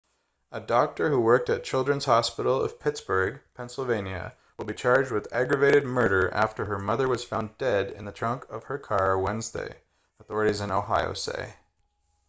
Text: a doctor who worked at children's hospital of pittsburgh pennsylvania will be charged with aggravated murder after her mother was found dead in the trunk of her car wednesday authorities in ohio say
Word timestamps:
a 0.51 0.59
doctor 0.59 1.09
who 1.11 1.19
worked 1.19 1.47
at 1.47 1.63
children's 1.63 2.05
hospital 2.05 2.59
of 2.59 2.79
pittsburgh 2.79 3.39
pennsylvania 3.53 4.33
will 4.57 4.65
be 4.65 4.73
charged 4.73 5.11
with 5.11 5.31
aggravated 5.31 5.85
murder 5.85 6.27
after 6.33 6.65
her 6.65 6.79
mother 6.79 7.07
was 7.07 7.23
found 7.23 7.55
dead 7.59 7.91
in 7.91 8.05
the 8.05 8.11
trunk 8.11 8.43
of 8.49 8.63
her 8.63 8.79
car 8.79 9.15
wednesday 9.19 9.75
authorities 10.25 10.59
in 10.59 10.71
ohio 10.71 11.13
say 11.13 11.53